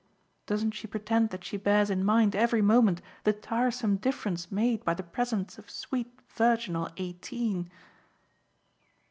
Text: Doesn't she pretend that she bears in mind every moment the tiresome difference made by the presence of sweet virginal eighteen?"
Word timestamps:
Doesn't 0.47 0.71
she 0.71 0.87
pretend 0.87 1.29
that 1.29 1.43
she 1.45 1.57
bears 1.57 1.91
in 1.91 2.03
mind 2.03 2.35
every 2.35 2.63
moment 2.63 3.03
the 3.23 3.33
tiresome 3.33 3.97
difference 3.97 4.51
made 4.51 4.83
by 4.83 4.95
the 4.95 5.03
presence 5.03 5.59
of 5.59 5.69
sweet 5.69 6.19
virginal 6.27 6.89
eighteen?" 6.97 7.69